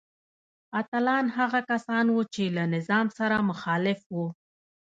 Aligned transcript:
اتلان 0.79 1.25
هغه 1.37 1.59
کسان 1.71 2.05
وو 2.11 2.21
چې 2.33 2.43
له 2.55 2.63
نظام 2.75 3.07
سره 3.17 3.35
مخالف 3.49 3.99
وو. 4.15 4.27